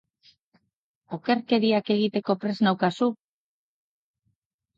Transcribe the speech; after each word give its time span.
Okerkeriak 1.17 1.91
egiteko 1.97 2.37
prest 2.45 2.65
naukazu! 2.69 3.11